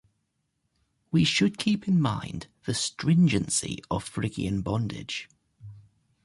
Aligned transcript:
We 1.11 1.23
should 1.23 1.59
keep 1.59 1.87
in 1.87 2.01
mind 2.01 2.47
the 2.65 2.73
stringency 2.73 3.83
of 3.91 4.03
Phrygian 4.03 4.63
bondage. 4.63 5.29